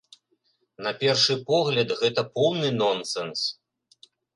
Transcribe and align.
На 0.85 0.93
першы 1.03 1.37
погляд, 1.51 1.95
гэта 2.01 2.21
поўны 2.41 2.77
нонсенс. 2.83 3.39